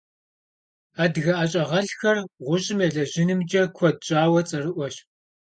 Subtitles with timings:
[1.03, 4.95] Адыгэ ӀэщӀагъэлӀхэр гъущӀым елэжьынымкӀэ куэд щӀауэ цӀэрыӀуэщ.